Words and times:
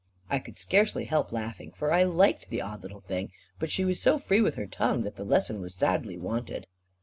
I 0.31 0.39
could 0.39 0.57
scarcely 0.57 1.05
help 1.05 1.31
laughing, 1.31 1.73
for 1.73 1.91
I 1.91 2.01
liked 2.01 2.49
the 2.49 2.59
odd 2.59 2.81
little 2.81 3.01
thing; 3.01 3.31
but 3.59 3.69
she 3.69 3.85
was 3.85 4.01
so 4.01 4.17
free 4.17 4.41
with 4.41 4.55
her 4.55 4.65
tongue, 4.65 5.03
that 5.03 5.15
the 5.15 5.23
lesson 5.23 5.61
was 5.61 5.75
sadly 5.75 6.17
wanted. 6.17 6.65